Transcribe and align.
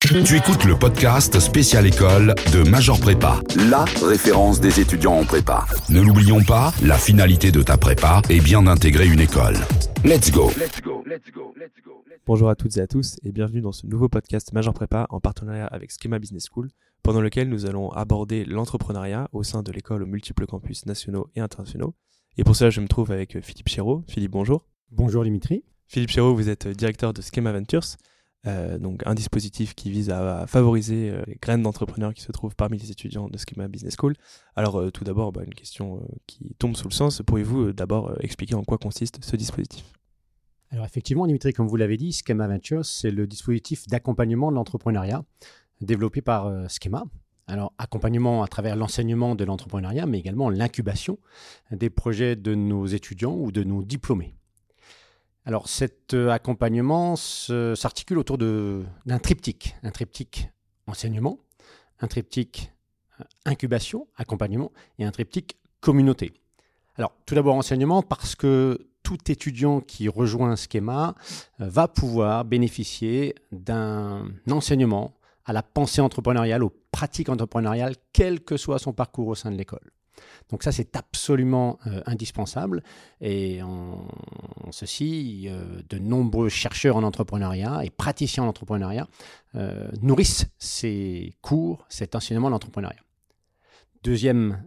Tu 0.00 0.36
écoutes 0.36 0.64
le 0.64 0.78
podcast 0.78 1.38
Spécial 1.38 1.86
École 1.86 2.34
de 2.52 2.68
Major 2.68 2.98
Prépa, 2.98 3.40
la 3.68 3.84
référence 4.02 4.58
des 4.58 4.80
étudiants 4.80 5.12
en 5.12 5.24
prépa. 5.24 5.66
Ne 5.90 6.00
l'oublions 6.00 6.42
pas, 6.42 6.72
la 6.82 6.96
finalité 6.96 7.52
de 7.52 7.62
ta 7.62 7.76
prépa 7.76 8.22
est 8.30 8.40
bien 8.42 8.62
d'intégrer 8.62 9.06
une 9.06 9.20
école. 9.20 9.54
Let's 10.02 10.32
go. 10.32 10.50
Bonjour 12.26 12.48
à 12.48 12.56
toutes 12.56 12.78
et 12.78 12.80
à 12.80 12.86
tous 12.86 13.18
et 13.22 13.30
bienvenue 13.30 13.60
dans 13.60 13.72
ce 13.72 13.86
nouveau 13.86 14.08
podcast 14.08 14.54
Major 14.54 14.72
Prépa 14.72 15.06
en 15.10 15.20
partenariat 15.20 15.66
avec 15.66 15.92
Schema 15.92 16.18
Business 16.18 16.46
School, 16.50 16.70
pendant 17.02 17.20
lequel 17.20 17.50
nous 17.50 17.66
allons 17.66 17.90
aborder 17.90 18.46
l'entrepreneuriat 18.46 19.28
au 19.32 19.42
sein 19.42 19.62
de 19.62 19.70
l'école 19.70 20.02
aux 20.02 20.06
multiples 20.06 20.46
campus 20.46 20.86
nationaux 20.86 21.28
et 21.36 21.40
internationaux. 21.40 21.94
Et 22.38 22.42
pour 22.42 22.56
cela, 22.56 22.70
je 22.70 22.80
me 22.80 22.88
trouve 22.88 23.12
avec 23.12 23.38
Philippe 23.42 23.68
Chéreau. 23.68 24.02
Philippe, 24.08 24.32
bonjour. 24.32 24.64
Bonjour 24.90 25.22
Dimitri. 25.24 25.62
Philippe 25.88 26.10
Chéreau, 26.10 26.34
vous 26.34 26.48
êtes 26.48 26.66
directeur 26.68 27.12
de 27.12 27.20
Schema 27.20 27.52
Ventures, 27.52 27.84
euh, 28.46 28.78
donc 28.78 29.02
un 29.04 29.14
dispositif 29.14 29.74
qui 29.74 29.90
vise 29.90 30.08
à, 30.08 30.46
favoriser 30.46 31.10
euh, 31.10 31.22
les 31.26 31.36
graines 31.40 31.62
d'entrepreneurs 31.62 32.14
qui 32.14 32.22
se 32.22 32.32
trouvent 32.32 32.56
parmi 32.56 32.78
les 32.78 32.90
étudiants 32.90 33.28
de 33.28 33.36
Schema 33.36 33.68
Business 33.68 33.96
School. 33.98 34.14
Alors 34.56 34.80
euh, 34.80 34.90
tout 34.90 35.04
d'abord, 35.04 35.32
bah, 35.32 35.42
une 35.44 35.54
question 35.54 36.02
qui 36.26 36.54
tombe 36.58 36.76
sous 36.76 36.88
le 36.88 36.94
sens. 36.94 37.22
Pourriez-vous 37.26 37.72
d'abord 37.72 38.14
expliquer 38.20 38.54
en 38.54 38.64
quoi 38.64 38.78
consiste 38.78 39.22
ce 39.22 39.36
dispositif? 39.36 39.84
Alors 40.70 40.86
effectivement, 40.86 41.26
Dimitri, 41.26 41.52
comme 41.52 41.66
vous 41.66 41.76
l'avez 41.76 41.96
dit, 41.96 42.12
Schema 42.12 42.46
Ventures, 42.46 42.84
c'est 42.84 43.10
le 43.10 43.26
dispositif 43.26 43.86
d'accompagnement 43.88 44.50
de 44.50 44.56
l'entrepreneuriat 44.56 45.24
développé 45.80 46.22
par 46.22 46.70
Schema. 46.70 47.04
Alors, 47.46 47.72
accompagnement 47.78 48.44
à 48.44 48.46
travers 48.46 48.76
l'enseignement 48.76 49.34
de 49.34 49.42
l'entrepreneuriat, 49.42 50.06
mais 50.06 50.20
également 50.20 50.50
l'incubation 50.50 51.18
des 51.72 51.90
projets 51.90 52.36
de 52.36 52.54
nos 52.54 52.86
étudiants 52.86 53.34
ou 53.34 53.50
de 53.50 53.64
nos 53.64 53.82
diplômés. 53.82 54.36
Alors 55.50 55.68
cet 55.68 56.14
euh, 56.14 56.30
accompagnement 56.30 57.16
s'articule 57.16 58.18
autour 58.18 58.38
d'un 58.38 59.18
triptyque, 59.20 59.74
un 59.82 59.90
triptyque 59.90 60.48
enseignement, 60.86 61.40
un 61.98 62.06
triptyque 62.06 62.72
euh, 63.18 63.24
incubation, 63.46 64.06
accompagnement 64.16 64.70
et 65.00 65.04
un 65.04 65.10
triptyque 65.10 65.56
communauté. 65.80 66.34
Alors 66.94 67.12
tout 67.26 67.34
d'abord 67.34 67.56
enseignement 67.56 68.00
parce 68.00 68.36
que 68.36 68.78
tout 69.02 69.18
étudiant 69.26 69.80
qui 69.80 70.08
rejoint 70.08 70.52
un 70.52 70.54
schéma 70.54 71.16
euh, 71.60 71.68
va 71.68 71.88
pouvoir 71.88 72.44
bénéficier 72.44 73.34
d'un 73.50 74.28
enseignement 74.48 75.16
à 75.46 75.52
la 75.52 75.64
pensée 75.64 76.00
entrepreneuriale, 76.00 76.62
aux 76.62 76.72
pratiques 76.92 77.28
entrepreneuriales, 77.28 77.96
quel 78.12 78.38
que 78.44 78.56
soit 78.56 78.78
son 78.78 78.92
parcours 78.92 79.26
au 79.26 79.34
sein 79.34 79.50
de 79.50 79.56
l'école. 79.56 79.90
Donc 80.50 80.62
ça, 80.62 80.72
c'est 80.72 80.96
absolument 80.96 81.78
euh, 81.86 82.02
indispensable. 82.06 82.82
Et 83.20 83.62
en, 83.62 84.06
ceci, 84.70 85.46
euh, 85.48 85.82
de 85.88 85.98
nombreux 85.98 86.48
chercheurs 86.48 86.96
en 86.96 87.02
entrepreneuriat 87.02 87.84
et 87.84 87.90
praticiens 87.90 88.44
en 88.44 88.48
entrepreneuriat 88.48 89.08
euh, 89.54 89.88
nourrissent 90.02 90.46
ces 90.58 91.34
cours, 91.40 91.86
cet 91.88 92.14
enseignement 92.14 92.48
de 92.48 92.52
l'entrepreneuriat. 92.52 93.00
Deuxième 94.02 94.62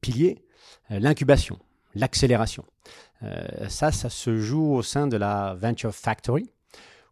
pilier, 0.00 0.44
l'incubation, 0.90 1.60
l'accélération. 1.94 2.64
ça, 3.68 3.92
ça 3.92 4.10
se 4.10 4.40
joue 4.40 4.74
au 4.74 4.82
sein 4.82 5.06
de 5.06 5.16
la 5.16 5.54
Venture 5.54 5.94
Factory 5.94 6.50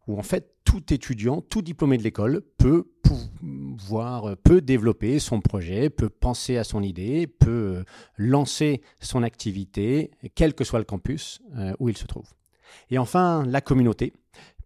où 0.09 0.19
en 0.19 0.23
fait 0.23 0.55
tout 0.64 0.92
étudiant, 0.92 1.41
tout 1.41 1.62
diplômé 1.62 1.97
de 1.97 2.03
l'école 2.03 2.42
peut 2.59 2.91
pouvoir, 3.03 4.37
peut 4.39 4.61
développer 4.61 5.19
son 5.19 5.41
projet, 5.41 5.89
peut 5.91 6.09
penser 6.09 6.56
à 6.56 6.65
son 6.65 6.83
idée, 6.83 7.27
peut 7.27 7.84
lancer 8.17 8.83
son 9.00 9.23
activité, 9.23 10.11
quel 10.34 10.55
que 10.55 10.65
soit 10.65 10.78
le 10.78 10.84
campus 10.84 11.41
euh, 11.56 11.73
où 11.78 11.89
il 11.89 11.97
se 11.97 12.06
trouve. 12.06 12.27
Et 12.91 12.98
enfin, 12.98 13.45
la 13.47 13.61
communauté, 13.61 14.12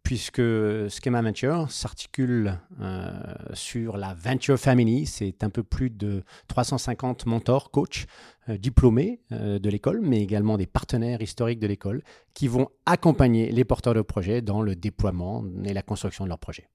puisque 0.02 0.42
Schema 0.88 1.22
Venture 1.22 1.70
s'articule 1.70 2.58
euh, 2.80 3.12
sur 3.54 3.96
la 3.96 4.14
Venture 4.14 4.58
Family. 4.58 5.06
C'est 5.06 5.44
un 5.44 5.50
peu 5.50 5.62
plus 5.62 5.90
de 5.90 6.22
350 6.48 7.26
mentors, 7.26 7.70
coachs, 7.70 8.06
euh, 8.48 8.58
diplômés 8.58 9.20
euh, 9.32 9.58
de 9.58 9.70
l'école, 9.70 10.00
mais 10.02 10.20
également 10.20 10.58
des 10.58 10.66
partenaires 10.66 11.22
historiques 11.22 11.60
de 11.60 11.66
l'école 11.66 12.02
qui 12.34 12.48
vont 12.48 12.68
accompagner 12.86 13.52
les 13.52 13.64
porteurs 13.64 13.94
de 13.94 14.02
projets 14.02 14.42
dans 14.42 14.62
le 14.62 14.74
déploiement 14.74 15.44
et 15.64 15.72
la 15.72 15.82
construction 15.82 16.24
de 16.24 16.28
leurs 16.28 16.38
projets. 16.38 16.68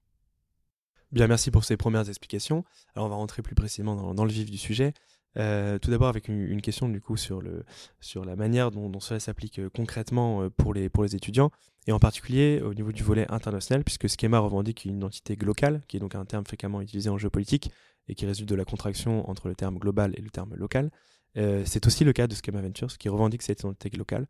Bien, 1.12 1.26
merci 1.26 1.50
pour 1.50 1.64
ces 1.64 1.76
premières 1.76 2.08
explications. 2.08 2.64
Alors, 2.94 3.06
on 3.06 3.10
va 3.10 3.16
rentrer 3.16 3.42
plus 3.42 3.54
précisément 3.54 4.14
dans 4.14 4.24
le 4.24 4.30
vif 4.30 4.50
du 4.50 4.58
sujet. 4.58 4.92
Euh, 5.38 5.78
tout 5.78 5.90
d'abord 5.90 6.08
avec 6.08 6.28
une, 6.28 6.60
question 6.60 6.88
du 6.88 7.00
coup 7.00 7.16
sur, 7.16 7.40
le, 7.40 7.64
sur 8.00 8.24
la 8.24 8.34
manière 8.34 8.70
dont, 8.70 8.98
cela 9.00 9.20
s'applique 9.20 9.60
euh, 9.60 9.70
concrètement 9.72 10.42
euh, 10.42 10.50
pour 10.50 10.74
les, 10.74 10.88
pour 10.88 11.04
les 11.04 11.14
étudiants, 11.14 11.50
et 11.86 11.92
en 11.92 12.00
particulier 12.00 12.60
au 12.60 12.74
niveau 12.74 12.90
du 12.90 13.02
volet 13.02 13.26
international, 13.30 13.84
puisque 13.84 14.08
Schema 14.08 14.38
revendique 14.40 14.84
une 14.84 14.96
identité 14.96 15.36
globale, 15.36 15.82
qui 15.86 15.96
est 15.96 16.00
donc 16.00 16.14
un 16.14 16.24
terme 16.24 16.44
fréquemment 16.44 16.80
utilisé 16.80 17.08
en 17.08 17.18
géopolitique, 17.18 17.70
et 18.08 18.14
qui 18.14 18.26
résulte 18.26 18.48
de 18.48 18.54
la 18.54 18.64
contraction 18.64 19.28
entre 19.30 19.48
le 19.48 19.54
terme 19.54 19.78
global 19.78 20.12
et 20.16 20.22
le 20.22 20.30
terme 20.30 20.54
local. 20.54 20.90
c'est 21.34 21.86
aussi 21.86 22.04
le 22.04 22.12
cas 22.12 22.26
de 22.26 22.34
Schema 22.34 22.62
Ventures, 22.62 22.96
qui 22.96 23.08
revendique 23.08 23.42
cette 23.42 23.60
identité 23.60 23.96
locale. 23.96 24.26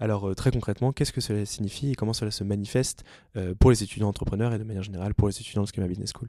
Alors 0.00 0.34
très 0.34 0.50
concrètement, 0.50 0.92
qu'est-ce 0.92 1.12
que 1.12 1.20
cela 1.20 1.46
signifie 1.46 1.92
et 1.92 1.94
comment 1.94 2.12
cela 2.12 2.32
se 2.32 2.42
manifeste 2.42 3.04
pour 3.60 3.70
les 3.70 3.84
étudiants 3.84 4.08
entrepreneurs 4.08 4.52
et 4.52 4.58
de 4.58 4.64
manière 4.64 4.82
générale 4.82 5.14
pour 5.14 5.28
les 5.28 5.40
étudiants 5.40 5.62
de 5.62 5.68
Schema 5.68 5.86
Business 5.86 6.12
School? 6.12 6.28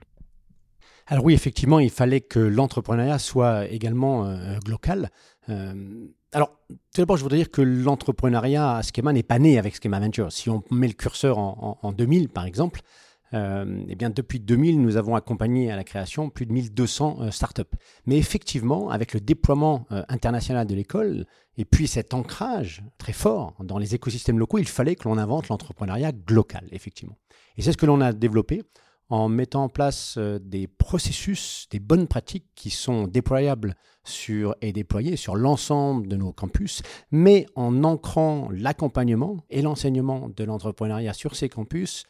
Alors 1.08 1.26
oui, 1.26 1.34
effectivement, 1.34 1.80
il 1.80 1.90
fallait 1.90 2.22
que 2.22 2.40
l'entrepreneuriat 2.40 3.20
soit 3.20 3.68
également 3.68 4.26
euh, 4.26 4.58
local. 4.68 5.10
Euh, 5.50 6.08
alors, 6.32 6.58
tout 6.70 7.02
d'abord, 7.02 7.18
je 7.18 7.24
voudrais 7.24 7.40
dire 7.40 7.52
que 7.52 7.62
l'entrepreneuriat 7.62 8.78
à 8.78 8.82
Schema 8.82 9.12
n'est 9.12 9.24
pas 9.24 9.40
né 9.40 9.60
avec 9.60 9.76
Schema 9.76 10.00
Venture. 10.00 10.32
Si 10.32 10.50
on 10.50 10.64
met 10.72 10.88
le 10.88 10.94
curseur 10.94 11.38
en, 11.38 11.92
2000, 11.92 12.30
par 12.30 12.46
exemple, 12.46 12.82
euh, 13.34 13.84
eh 13.90 13.96
bien, 13.96 14.10
depuis 14.10 14.40
2000, 14.40 14.82
nous 14.82 14.96
avons 14.96 15.16
accompagné 15.16 15.72
à 15.72 15.76
la 15.76 15.84
création 15.84 16.30
plus 16.30 16.46
de 16.46 16.54
1200 16.54 17.32
startups. 17.32 17.64
Mais 18.06 18.18
effectivement, 18.18 18.90
avec 18.90 19.14
le 19.14 19.20
déploiement 19.20 19.86
international 20.08 20.66
de 20.68 20.76
l'école 20.76 21.26
et 21.58 21.66
puis 21.66 21.88
cet 21.88 22.14
ancrage 22.14 22.84
très 22.98 23.14
fort 23.14 23.56
dans 23.60 23.78
les 23.78 23.96
écosystèmes 23.96 24.40
locaux, 24.40 24.60
il 24.60 24.68
fallait 24.68 24.96
que 24.96 25.10
l'on 25.10 25.18
invente 25.18 25.50
l'entrepreneuriat 25.50 26.14
local, 26.30 26.68
effectivement. 26.72 27.18
Et 27.58 27.62
c'est 27.62 27.74
ce 27.74 27.78
que 27.78 27.86
l'on 27.86 28.00
a 28.00 28.14
développé 28.14 28.64
en 29.12 29.28
mettant 29.28 29.66
en 29.66 29.70
place 29.70 30.16
euh, 30.18 30.40
des 30.40 30.68
processus, 30.68 31.68
des 31.70 31.80
bonnes 31.80 32.08
pratiques 32.08 32.48
qui 32.56 32.70
sont 32.70 33.08
déployables 33.08 33.76
sur, 34.06 34.56
et 34.62 34.72
déployées 34.72 35.18
sur 35.18 35.36
l'ensemble 35.36 36.08
de 36.08 36.16
nos 36.16 36.32
campus, 36.32 36.82
mais 37.12 37.46
en 37.56 37.84
ancrant 37.84 38.48
l'accompagnement 38.52 39.38
et 39.50 39.62
l'enseignement 39.62 40.30
de 40.30 40.44
l'entrepreneuriat 40.46 41.14
sur 41.14 41.36
ces 41.36 41.50
campus 41.50 42.06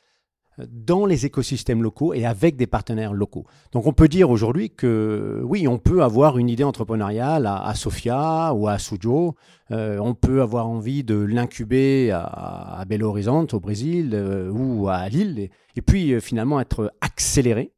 dans 0.58 1.06
les 1.06 1.26
écosystèmes 1.26 1.82
locaux 1.82 2.14
et 2.14 2.26
avec 2.26 2.56
des 2.56 2.68
partenaires 2.68 3.14
locaux. 3.14 3.46
Donc 3.72 3.88
on 3.88 3.94
peut 3.94 4.08
dire 4.08 4.30
aujourd'hui 4.30 4.70
que 4.70 5.42
oui, 5.44 5.68
on 5.68 5.78
peut 5.78 6.04
avoir 6.04 6.38
une 6.38 6.50
idée 6.50 6.64
entrepreneuriale 6.64 7.48
à, 7.48 7.74
Sofia 7.76 8.54
ou 8.54 8.68
à 8.68 8.78
Suzhou, 8.78 9.36
euh, 9.72 9.98
on 10.00 10.14
peut 10.14 10.42
avoir 10.42 10.68
envie 10.68 11.04
de 11.04 11.16
l'incuber 11.16 12.12
à, 12.12 12.84
Belo 12.88 13.10
Horizonte 13.10 13.54
au 13.54 13.60
Brésil 13.60 14.12
euh, 14.14 14.52
ou 14.52 14.90
à 14.90 15.08
Lille, 15.10 15.50
et, 15.76 15.82
puis 15.82 16.14
euh, 16.14 16.20
finalement 16.20 16.60
être 16.60 16.94
accéléré 17.02 17.72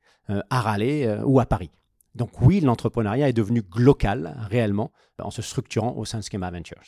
à 0.50 0.62
Raleigh 0.62 1.20
ou 1.26 1.42
à 1.42 1.46
Paris. 1.46 1.70
Donc 2.16 2.42
oui, 2.42 2.62
l'entrepreneuriat 2.62 3.28
est 3.28 3.34
devenu 3.34 3.62
local 3.76 4.38
réellement 4.50 4.92
en 5.22 5.32
se 5.32 5.42
structurant 5.42 5.96
au 5.98 6.06
sein 6.06 6.20
de 6.20 6.24
Schema 6.24 6.50
Ventures. 6.50 6.82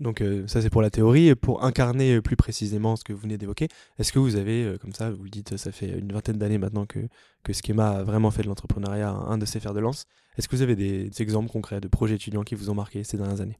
Donc 0.00 0.20
euh, 0.20 0.46
ça 0.48 0.60
c'est 0.60 0.70
pour 0.70 0.82
la 0.82 0.90
théorie. 0.90 1.34
Pour 1.34 1.64
incarner 1.64 2.20
plus 2.20 2.36
précisément 2.36 2.96
ce 2.96 3.04
que 3.04 3.12
vous 3.12 3.20
venez 3.20 3.38
d'évoquer, 3.38 3.68
est-ce 3.98 4.12
que 4.12 4.18
vous 4.18 4.36
avez, 4.36 4.64
euh, 4.64 4.78
comme 4.78 4.92
ça, 4.92 5.10
vous 5.10 5.24
le 5.24 5.30
dites, 5.30 5.56
ça 5.56 5.72
fait 5.72 5.98
une 5.98 6.12
vingtaine 6.12 6.36
d'années 6.36 6.58
maintenant 6.58 6.86
que, 6.86 7.00
que 7.42 7.52
Schema 7.52 7.90
a 7.90 8.02
vraiment 8.02 8.30
fait 8.30 8.42
de 8.42 8.48
l'entrepreneuriat 8.48 9.10
un, 9.10 9.38
de 9.38 9.46
ses 9.46 9.60
fers 9.60 9.74
de 9.74 9.80
lance. 9.80 10.04
Est-ce 10.36 10.48
que 10.48 10.56
vous 10.56 10.62
avez 10.62 10.76
des, 10.76 11.10
exemples 11.22 11.50
concrets 11.50 11.80
de 11.80 11.88
projets 11.88 12.16
étudiants 12.16 12.42
qui 12.42 12.54
vous 12.54 12.70
ont 12.70 12.74
marqué 12.74 13.04
ces 13.04 13.16
dernières 13.16 13.40
années? 13.40 13.58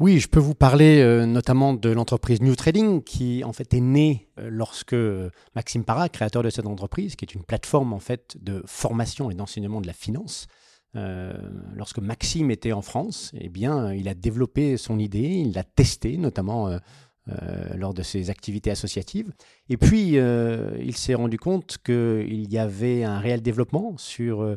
Oui, 0.00 0.20
je 0.20 0.28
peux 0.28 0.38
vous 0.38 0.54
parler 0.54 1.00
euh, 1.00 1.26
notamment 1.26 1.74
de 1.74 1.88
l'entreprise 1.88 2.40
New 2.40 2.54
Trading 2.54 3.02
qui 3.02 3.42
en 3.42 3.52
fait 3.52 3.74
est 3.74 3.80
née 3.80 4.28
lorsque 4.36 4.94
Maxime 5.56 5.84
Parra, 5.84 6.08
créateur 6.08 6.44
de 6.44 6.50
cette 6.50 6.66
entreprise, 6.66 7.16
qui 7.16 7.24
est 7.24 7.34
une 7.34 7.42
plateforme 7.42 7.92
en 7.92 7.98
fait 7.98 8.36
de 8.40 8.62
formation 8.66 9.30
et 9.30 9.34
d'enseignement 9.34 9.80
de 9.80 9.88
la 9.88 9.92
finance, 9.92 10.46
euh, 10.96 11.32
lorsque 11.74 11.98
Maxime 11.98 12.50
était 12.50 12.72
en 12.72 12.82
France, 12.82 13.32
eh 13.38 13.48
bien, 13.48 13.92
il 13.92 14.08
a 14.08 14.14
développé 14.14 14.76
son 14.76 14.98
idée, 14.98 15.42
il 15.44 15.52
l'a 15.52 15.64
testée, 15.64 16.16
notamment 16.16 16.68
euh, 16.68 16.78
euh, 17.28 17.76
lors 17.76 17.92
de 17.92 18.02
ses 18.02 18.30
activités 18.30 18.70
associatives. 18.70 19.32
Et 19.68 19.76
puis, 19.76 20.14
il 20.14 20.96
s'est 20.96 21.14
rendu 21.14 21.38
compte 21.38 21.78
qu'il 21.84 22.52
y 22.52 22.58
avait 22.58 23.04
un 23.04 23.18
réel 23.18 23.42
développement 23.42 23.96
sur 23.98 24.56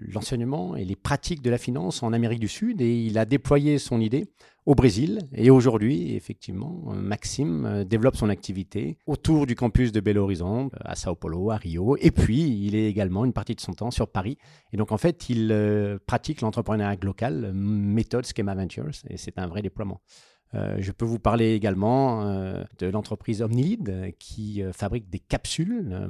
l'enseignement 0.00 0.76
et 0.76 0.84
les 0.84 0.94
pratiques 0.94 1.42
de 1.42 1.50
la 1.50 1.58
finance 1.58 2.04
en 2.04 2.12
Amérique 2.12 2.38
du 2.38 2.48
Sud, 2.48 2.80
et 2.80 3.04
il 3.04 3.18
a 3.18 3.24
déployé 3.24 3.78
son 3.78 4.00
idée 4.00 4.28
au 4.66 4.74
Brésil. 4.74 5.20
Et 5.34 5.50
aujourd'hui, 5.50 6.14
effectivement, 6.14 6.82
Maxime 6.94 7.66
euh, 7.66 7.84
développe 7.84 8.16
son 8.16 8.28
activité 8.28 8.98
autour 9.06 9.46
du 9.46 9.54
campus 9.54 9.92
de 9.92 10.00
Belo 10.00 10.22
Horizonte, 10.24 10.72
à 10.84 10.94
Sao 10.94 11.14
Paulo, 11.14 11.50
à 11.50 11.56
Rio. 11.56 11.96
Et 12.00 12.10
puis, 12.10 12.66
il 12.66 12.74
est 12.74 12.86
également 12.86 13.24
une 13.24 13.32
partie 13.32 13.54
de 13.54 13.60
son 13.60 13.72
temps 13.72 13.90
sur 13.90 14.08
Paris. 14.08 14.38
Et 14.72 14.76
donc, 14.76 14.92
en 14.92 14.98
fait, 14.98 15.28
il 15.30 15.50
euh, 15.52 15.98
pratique 16.06 16.40
l'entrepreneuriat 16.40 16.96
local, 17.02 17.52
méthode 17.54 18.26
Schema 18.26 18.54
Ventures, 18.54 18.90
et 19.08 19.16
c'est 19.16 19.38
un 19.38 19.46
vrai 19.46 19.62
déploiement. 19.62 20.00
je 20.52 20.92
peux 20.92 21.04
vous 21.04 21.18
parler 21.20 21.54
également 21.54 22.24
de 22.78 22.86
l'entreprise 22.86 23.40
Omnilid 23.40 24.14
qui 24.18 24.62
fabrique 24.72 25.08
des 25.08 25.20
capsules 25.20 26.08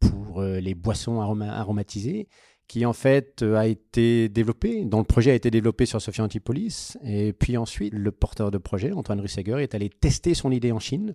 pour 0.00 0.42
les 0.42 0.74
boissons 0.74 1.20
aromatisées 1.20 2.28
qui 2.68 2.84
en 2.86 2.92
fait 2.92 3.42
a 3.42 3.66
été 3.66 4.28
développé, 4.28 4.84
dont 4.84 4.98
le 4.98 5.04
projet 5.04 5.30
a 5.32 5.34
été 5.34 5.50
développé 5.50 5.86
sur 5.86 6.00
Sophia 6.00 6.22
Antipolis. 6.22 6.96
Et 7.02 7.32
puis 7.32 7.56
ensuite, 7.56 7.94
le 7.94 8.12
porteur 8.12 8.50
de 8.50 8.58
projet, 8.58 8.92
Antoine 8.92 9.20
Russeger, 9.20 9.62
est 9.62 9.74
allé 9.74 9.88
tester 9.88 10.34
son 10.34 10.50
idée 10.52 10.70
en 10.70 10.78
Chine. 10.78 11.14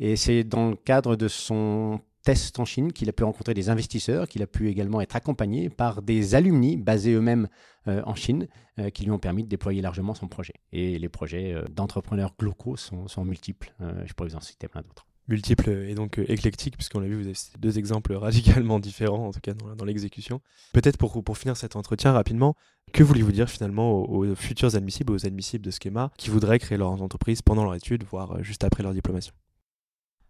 Et 0.00 0.16
c'est 0.16 0.44
dans 0.44 0.70
le 0.70 0.76
cadre 0.76 1.16
de 1.16 1.28
son 1.28 2.00
test 2.22 2.58
en 2.58 2.64
Chine 2.64 2.92
qu'il 2.92 3.08
a 3.08 3.12
pu 3.12 3.24
rencontrer 3.24 3.54
des 3.54 3.70
investisseurs, 3.70 4.28
qu'il 4.28 4.42
a 4.42 4.46
pu 4.46 4.68
également 4.68 5.00
être 5.00 5.16
accompagné 5.16 5.70
par 5.70 6.02
des 6.02 6.34
alumni 6.34 6.76
basés 6.76 7.12
eux-mêmes 7.12 7.48
euh, 7.86 8.02
en 8.04 8.14
Chine, 8.14 8.48
euh, 8.78 8.90
qui 8.90 9.04
lui 9.04 9.10
ont 9.10 9.18
permis 9.18 9.44
de 9.44 9.48
déployer 9.48 9.80
largement 9.80 10.14
son 10.14 10.28
projet. 10.28 10.54
Et 10.72 10.98
les 10.98 11.08
projets 11.08 11.54
euh, 11.54 11.64
d'entrepreneurs 11.70 12.34
globaux 12.38 12.76
sont, 12.76 13.08
sont 13.08 13.24
multiples. 13.24 13.72
je 14.04 14.12
pourrais 14.12 14.28
vous 14.28 14.36
en 14.36 14.40
citer 14.40 14.68
plein 14.68 14.82
d'autres 14.82 15.07
multiples 15.28 15.70
et 15.70 15.94
donc 15.94 16.18
euh, 16.18 16.24
éclectiques, 16.28 16.76
puisqu'on 16.76 17.00
l'a 17.00 17.08
vu, 17.08 17.16
vous 17.16 17.26
avez 17.26 17.36
deux 17.58 17.78
exemples 17.78 18.14
radicalement 18.14 18.80
différents, 18.80 19.28
en 19.28 19.32
tout 19.32 19.40
cas 19.40 19.52
dans, 19.54 19.84
l'exécution. 19.84 20.40
Peut-être 20.72 20.96
pour, 20.96 21.38
finir 21.38 21.56
cet 21.56 21.76
entretien 21.76 22.12
rapidement, 22.12 22.56
que 22.92 23.02
voulez-vous 23.02 23.32
dire 23.32 23.48
finalement 23.48 23.92
aux, 23.92 24.34
futurs 24.34 24.74
admissibles, 24.74 25.12
aux 25.12 25.26
admissibles 25.26 25.64
de 25.64 25.70
Schema, 25.70 26.10
qui 26.16 26.30
voudraient 26.30 26.58
créer 26.58 26.78
leur 26.78 26.90
entreprise 26.90 27.42
pendant 27.42 27.64
leur 27.64 27.74
étude, 27.74 28.04
voire 28.04 28.32
euh, 28.32 28.42
juste 28.42 28.64
après 28.64 28.82
leur 28.82 28.92
diplomation? 28.92 29.34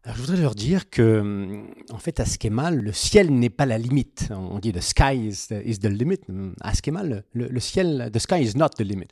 Je 0.07 0.21
voudrais 0.21 0.37
leur 0.37 0.55
dire 0.55 0.89
que, 0.91 1.21
hum, 1.21 1.75
en 1.91 1.99
fait, 1.99 2.21
à 2.21 2.25
Schema, 2.25 2.71
le 2.71 2.93
ciel 2.93 3.31
n'est 3.31 3.51
pas 3.51 3.67
la 3.67 3.79
limite. 3.79 4.29
On 4.31 4.59
dit 4.59 4.73
the 4.73 4.81
sky 4.81 5.29
is 5.29 5.79
the, 5.79 5.87
limit. 5.87 6.21
À 6.61 6.73
Schema, 6.75 7.03
le, 7.03 7.25
le, 7.33 7.61
ciel, 7.61 8.11
the 8.13 8.19
sky 8.19 8.43
is 8.43 8.57
not 8.57 8.71
the 8.71 8.83
limit. 8.83 9.09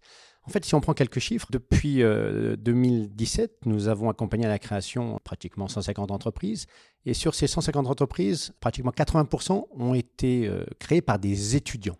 En 0.46 0.50
fait, 0.50 0.64
si 0.64 0.74
on 0.76 0.80
prend 0.80 0.94
quelques 0.94 1.18
chiffres, 1.18 1.48
depuis 1.50 1.96
2017, 1.96 3.50
euh, 3.50 3.54
nous 3.68 3.88
avons 3.88 4.08
accompagné 4.08 4.46
à 4.46 4.48
la 4.48 4.60
création 4.60 5.18
pratiquement 5.24 5.66
150 5.66 6.12
entreprises. 6.12 6.66
Et 7.04 7.14
sur 7.14 7.34
ces 7.34 7.48
150 7.48 7.88
entreprises, 7.88 8.52
pratiquement 8.60 8.92
80% 8.92 9.66
ont 9.76 9.94
été 9.94 10.46
euh, 10.46 10.64
créées 10.78 11.02
par 11.02 11.18
des 11.18 11.56
étudiants. 11.56 11.98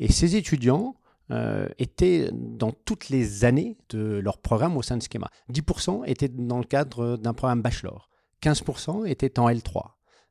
Et 0.00 0.10
ces 0.10 0.34
étudiants 0.34 0.96
euh, 1.30 1.68
étaient 1.78 2.30
dans 2.32 2.72
toutes 2.72 3.08
les 3.08 3.44
années 3.44 3.76
de 3.90 4.18
leur 4.18 4.38
programme 4.38 4.76
au 4.76 4.82
sein 4.82 4.96
de 4.96 5.02
Schema. 5.02 5.28
10% 5.52 6.04
étaient 6.06 6.28
dans 6.28 6.58
le 6.58 6.64
cadre 6.64 7.16
d'un 7.16 7.34
programme 7.34 7.62
bachelor. 7.62 8.08
15% 8.42 9.06
étaient 9.06 9.38
en 9.38 9.48
L3. 9.48 9.82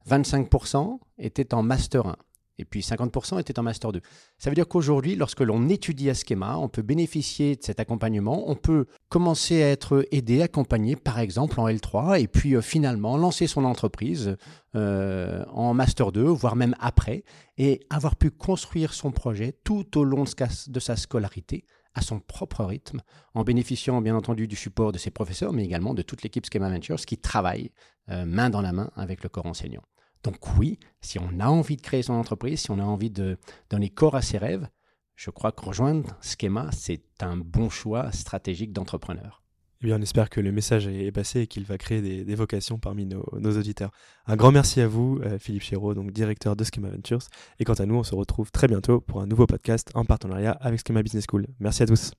25% 0.07 0.99
étaient 1.17 1.53
en 1.53 1.63
Master 1.63 2.07
1 2.07 2.15
et 2.57 2.65
puis 2.65 2.81
50% 2.81 3.39
étaient 3.39 3.57
en 3.59 3.63
Master 3.63 3.91
2. 3.91 4.01
Ça 4.37 4.49
veut 4.49 4.55
dire 4.55 4.67
qu'aujourd'hui, 4.67 5.15
lorsque 5.15 5.41
l'on 5.41 5.69
étudie 5.69 6.09
à 6.09 6.13
Schema, 6.13 6.57
on 6.57 6.69
peut 6.69 6.81
bénéficier 6.81 7.55
de 7.55 7.63
cet 7.63 7.79
accompagnement, 7.79 8.49
on 8.49 8.55
peut 8.55 8.85
commencer 9.09 9.63
à 9.63 9.69
être 9.69 10.05
aidé, 10.11 10.41
accompagné 10.41 10.95
par 10.95 11.19
exemple 11.19 11.59
en 11.59 11.67
L3, 11.67 12.21
et 12.21 12.27
puis 12.27 12.55
euh, 12.55 12.61
finalement 12.61 13.17
lancer 13.17 13.47
son 13.47 13.65
entreprise 13.65 14.35
euh, 14.75 15.43
en 15.49 15.73
Master 15.73 16.11
2, 16.11 16.23
voire 16.23 16.55
même 16.55 16.75
après, 16.79 17.23
et 17.57 17.79
avoir 17.89 18.15
pu 18.15 18.31
construire 18.31 18.93
son 18.93 19.11
projet 19.11 19.55
tout 19.63 19.97
au 19.97 20.03
long 20.03 20.23
de 20.23 20.79
sa 20.79 20.95
scolarité 20.95 21.65
à 21.97 22.01
son 22.01 22.19
propre 22.19 22.63
rythme, 22.63 23.01
en 23.33 23.43
bénéficiant 23.43 24.01
bien 24.01 24.15
entendu 24.15 24.47
du 24.47 24.55
support 24.55 24.91
de 24.91 24.99
ses 24.99 25.09
professeurs, 25.09 25.51
mais 25.51 25.65
également 25.65 25.95
de 25.95 26.03
toute 26.03 26.21
l'équipe 26.21 26.45
Schema 26.45 26.69
Ventures 26.69 26.97
qui 26.97 27.17
travaille 27.17 27.71
euh, 28.09 28.23
main 28.25 28.51
dans 28.51 28.61
la 28.61 28.71
main 28.71 28.91
avec 28.95 29.23
le 29.23 29.29
corps 29.29 29.47
enseignant. 29.47 29.81
Donc 30.23 30.57
oui, 30.57 30.79
si 31.01 31.19
on 31.19 31.39
a 31.39 31.47
envie 31.47 31.77
de 31.77 31.81
créer 31.81 32.03
son 32.03 32.13
entreprise, 32.13 32.61
si 32.61 32.71
on 32.71 32.79
a 32.79 32.83
envie 32.83 33.11
de 33.11 33.37
donner 33.69 33.89
corps 33.89 34.15
à 34.15 34.21
ses 34.21 34.37
rêves, 34.37 34.67
je 35.15 35.29
crois 35.29 35.51
que 35.51 35.65
rejoindre 35.65 36.15
Schema, 36.21 36.69
c'est 36.71 37.01
un 37.21 37.37
bon 37.37 37.69
choix 37.69 38.11
stratégique 38.11 38.71
d'entrepreneur. 38.71 39.41
Eh 39.81 39.85
bien, 39.85 39.97
on 39.99 40.01
espère 40.01 40.29
que 40.29 40.41
le 40.41 40.51
message 40.51 40.87
est 40.87 41.11
passé 41.11 41.41
et 41.41 41.47
qu'il 41.47 41.63
va 41.63 41.77
créer 41.77 42.23
des, 42.23 42.35
vocations 42.35 42.79
parmi 42.79 43.05
nos, 43.05 43.23
auditeurs. 43.33 43.91
Un 44.25 44.35
grand 44.35 44.51
merci 44.51 44.81
à 44.81 44.87
vous, 44.87 45.19
euh, 45.23 45.37
Philippe 45.37 45.61
Chéreau, 45.61 45.93
donc 45.93 46.11
directeur 46.11 46.55
de 46.55 46.63
Schema 46.63 46.89
Ventures. 46.89 47.21
Et 47.59 47.63
quant 47.63 47.75
à 47.75 47.85
nous, 47.85 47.95
on 47.95 48.03
se 48.03 48.15
retrouve 48.15 48.51
très 48.51 48.67
bientôt 48.67 49.01
pour 49.01 49.21
un 49.21 49.27
nouveau 49.27 49.45
podcast 49.45 49.91
en 49.93 50.03
partenariat 50.03 50.51
avec 50.51 50.79
Schema 50.79 51.03
Business 51.03 51.25
School. 51.29 51.45
Merci 51.59 51.83
à 51.83 51.85
tous. 51.85 52.11